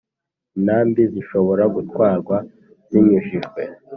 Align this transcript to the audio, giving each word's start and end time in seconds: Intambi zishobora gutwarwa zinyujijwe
Intambi 0.57 1.01
zishobora 1.13 1.63
gutwarwa 1.75 2.37
zinyujijwe 2.89 3.61